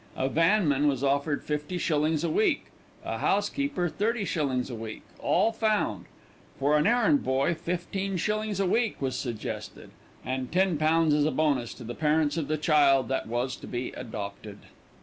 [0.15, 2.71] A vanman was offered fifty shillings a week,
[3.05, 6.05] a housekeeper thirty shillings a week all found;
[6.57, 9.91] for an errand boy fifteen shillings a week was suggested,
[10.25, 13.67] and ten pounds as a bonus to the parents of the child that was to
[13.67, 14.57] be adopted.